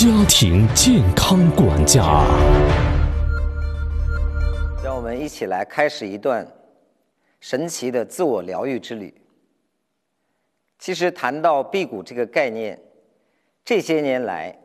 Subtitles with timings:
[0.00, 2.24] 家庭健康管家。
[4.82, 6.50] 让我们一起来开始一段
[7.38, 9.12] 神奇的自我疗愈之旅。
[10.78, 12.80] 其实谈到辟谷这个概念，
[13.62, 14.58] 这些年来，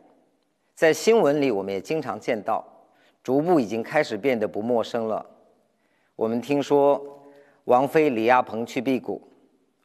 [0.74, 2.64] 在新闻里我们也经常见到，
[3.22, 5.26] 逐步已经开始变得不陌生了。
[6.14, 7.20] 我们听说
[7.64, 9.20] 王菲、李亚鹏去辟谷，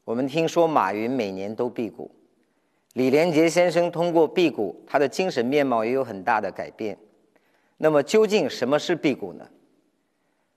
[0.05, 2.09] 我们听说马云每年都辟谷。
[2.93, 6.97] 李连杰先生通过辟谷，他的精神面貌也有很大的改变。
[7.77, 9.47] 那么，究竟什么是辟谷呢？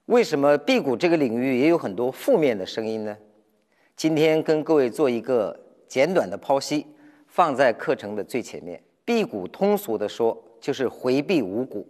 [0.06, 3.16] 为什么辟谷这个领域也有很多负面的声音呢？
[3.96, 6.84] 今天跟各位做一个简短的剖析，
[7.28, 8.82] 放在课程的最前面。
[9.04, 11.86] 辟谷通俗的说，就是回避五谷，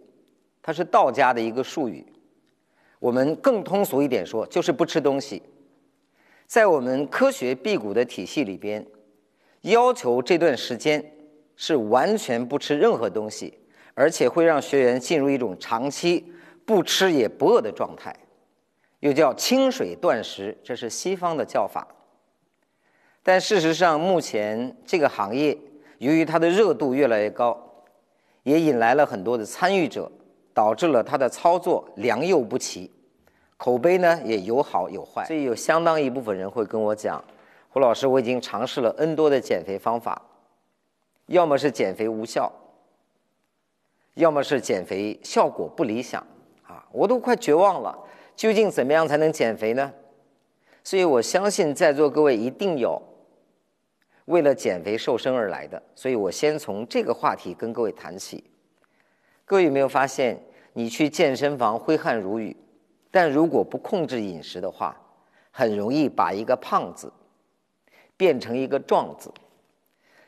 [0.61, 2.05] 它是道家的一个术语。
[2.99, 5.41] 我们更通俗一点说，就是不吃东西。
[6.45, 8.85] 在我们科学辟谷的体系里边。
[9.65, 11.03] 要求这段时间
[11.55, 13.57] 是完全不吃任何东西，
[13.95, 16.31] 而且会让学员进入一种长期
[16.65, 18.15] 不吃也不饿的状态，
[18.99, 21.87] 又叫清水断食，这是西方的叫法。
[23.23, 25.57] 但事实上，目前这个行业
[25.97, 27.59] 由于它的热度越来越高，
[28.43, 30.11] 也引来了很多的参与者，
[30.53, 32.91] 导致了它的操作良莠不齐，
[33.57, 37.23] 口碑呢也有好有坏，所以有相当一部分人会跟我讲。
[37.75, 40.21] 胡老师，我已经尝试了 N 多的减肥方法，
[41.25, 42.49] 要么是减肥无效，
[44.13, 46.25] 要么是减肥效果不理想，
[46.63, 47.99] 啊，我都快绝望了。
[48.33, 49.91] 究竟怎么样才能减肥呢？
[50.85, 53.01] 所以我相信在座各位一定有
[54.23, 58.41] 为了减肥瘦身而来的，所以我先从这个话题跟各位谈起。
[59.43, 62.55] 各位有没有发现，你去健身房挥汗如雨，
[63.11, 64.97] 但如果不控制饮食的话，
[65.51, 67.11] 很容易把一个胖子。
[68.17, 69.31] 变成一个壮子，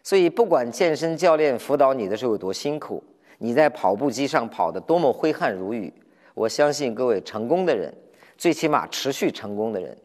[0.04, 3.04] 所以不管健身教练辅导你的时候有多辛苦，
[3.38, 5.94] 你在跑步机上跑得多么挥汗如雨，
[6.34, 7.94] 我相信各位成功的人，
[8.38, 9.98] 最起码持续成功的人，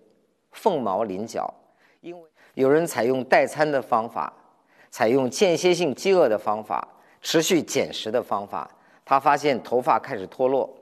[0.53, 1.53] 凤毛麟角，
[2.01, 4.33] 因为有人采用代餐的方法，
[4.91, 6.87] 采用间歇性饥饿的方法，
[7.21, 8.71] 持续减食的方法，
[9.05, 10.73] 他发现头发开始脱落，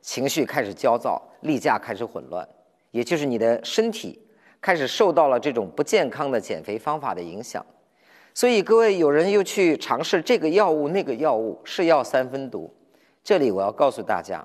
[0.00, 2.48] 情绪开始焦躁，例假开始混乱，
[2.90, 4.18] 也就是你的身体。
[4.60, 7.64] 开始受到了这种不健康的减肥方法的影响，
[8.34, 12.72] 所以各位有人又去尝试这个药物那个药物，是药三分毒。
[13.22, 14.44] 这里我要告诉大家，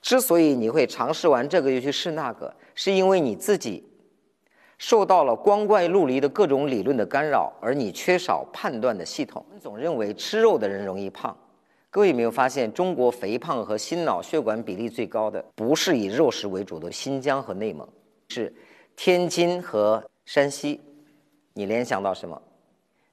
[0.00, 3.84] 之所以你会尝试完这个又去试那个，是因为你自己
[4.78, 9.44] 受到了光怪陆离的各种理论的干扰，而你缺少判断的系统。
[9.60, 11.36] 总认为吃肉的人容易胖，
[11.90, 17.88] 各位有没有发现，中国肥胖和心脑血管比例最高的不是以肉食为主的新疆和内蒙，
[18.28, 18.54] 是。
[18.96, 20.80] 天津和山西，
[21.52, 22.40] 你联想到什么？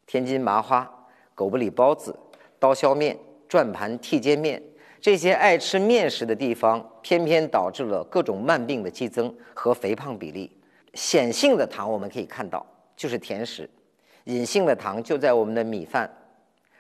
[0.08, 0.90] 天津麻花、
[1.36, 2.18] 狗不理包子、
[2.58, 4.64] 刀削面、转盘剔尖面，
[5.02, 10.50] 这些爱吃面食的地方，偏偏导致了各种慢病的激增和肥胖比例。
[10.94, 13.66] 显性的糖我们可以看到，就是甜食；
[14.24, 16.10] 隐性的糖就在我们的米饭、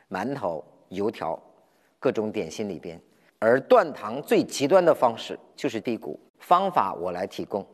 [0.09, 1.38] 馒头、油条、
[2.00, 3.00] 各种点心里边。
[3.38, 7.66] 而断糖最极端的方式就是辟谷，方法我来提供。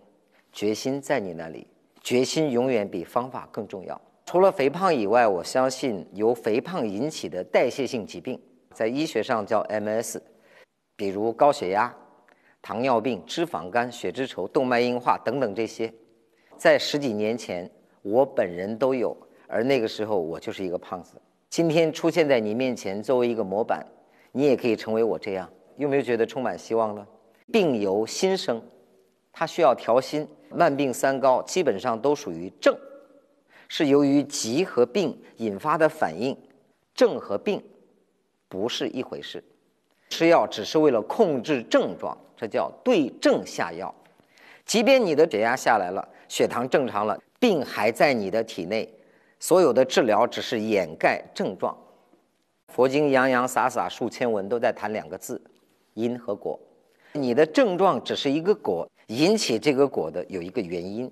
[0.52, 1.68] 决心在你那里，
[2.02, 4.00] 决心永远比方法更重要。
[4.26, 8.40] 除了肥胖以外，我相信由肥胖引起的代谢性疾病，
[8.74, 10.20] 在医学上叫 MS，
[10.96, 11.96] 比如高血压、
[12.62, 15.92] 糖尿病、脂肪肝、血脂稠、动脉硬化等等这些，
[16.58, 17.70] 在十几年前
[18.02, 19.16] 我本人都有，
[19.48, 21.20] 而那个时候我就是一个胖子。
[21.50, 23.84] 今天出现在你面前作为一个模板，
[24.32, 27.08] 你也可以成为我这样，有没有觉得充满希望呢？
[27.52, 28.62] 病由心生，
[29.32, 30.28] 它需要调心。
[30.52, 32.76] 慢病三高基本上都属于症，
[33.68, 36.38] 是由于疾和病引发的反应。
[36.96, 37.64] 症和病
[38.50, 39.42] 不是一回事，
[40.10, 43.94] 吃药只是为了控制症状，这叫对症下药。
[44.66, 48.94] 即便你的血压下来了，血糖正常了，病还在你的体内，
[49.40, 51.78] 所有的治疗只是掩盖症状。
[52.68, 55.42] 佛经洋洋洒洒数千文都在谈两个字：
[55.94, 56.60] 因和果。
[57.14, 58.88] 你的症状只是一个果。
[59.10, 61.12] 引起这个果的有一个原因，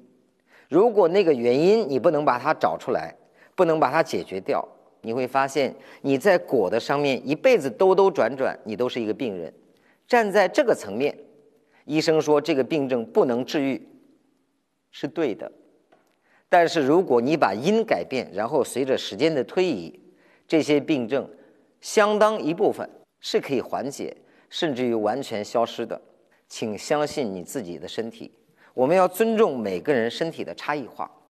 [0.70, 3.16] 如果那个原因你不能把它找出来，
[3.56, 4.68] 不能把它解决掉，
[5.02, 9.52] 你会发现你在果的上面一辈子兜兜转转，你都是一个病人。
[10.08, 11.18] 站在这个层面，
[11.86, 13.82] 医生说这个病症不能治愈，
[14.92, 15.52] 是对的。
[16.50, 20.00] 但是如果你把因改变，然后随着时间的推移，
[20.48, 21.28] 这些病症
[21.82, 22.88] 相当一部分
[23.20, 24.16] 是可以缓解，
[24.50, 26.00] 甚至于完全消失的。
[26.48, 28.32] 请相信你自己的身体，
[28.74, 31.10] 我们要尊重每个人身体的差异化。